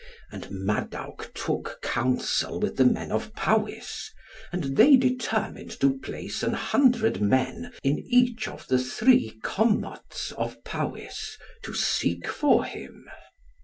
And 0.31 0.49
Madawc 0.49 1.31
took 1.35 1.77
counsel 1.83 2.59
with 2.59 2.77
the 2.77 2.85
men 2.85 3.11
of 3.11 3.35
Powys, 3.35 4.09
and 4.51 4.75
they 4.75 4.95
determined 4.95 5.79
to 5.79 5.99
place 5.99 6.41
an 6.41 6.53
hundred 6.53 7.21
men 7.21 7.71
in 7.83 7.99
each 8.07 8.47
of 8.47 8.67
the 8.67 8.79
three 8.79 9.37
Commots 9.43 10.31
of 10.39 10.63
Powys 10.63 11.37
to 11.61 11.75
seek 11.75 12.27
for 12.27 12.65
him. 12.65 13.07